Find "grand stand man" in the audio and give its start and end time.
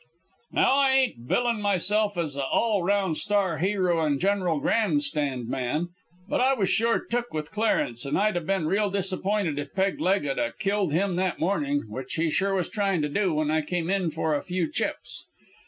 4.59-5.89